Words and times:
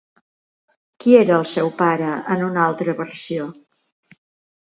Qui 1.03 1.13
era 1.17 1.35
el 1.41 1.45
seu 1.51 1.69
pare, 1.83 2.09
en 2.37 2.43
una 2.47 2.65
altra 2.71 2.97
versió? 3.05 3.47